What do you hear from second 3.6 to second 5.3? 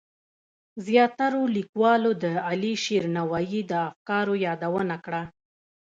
د افکارو یادونه کړه.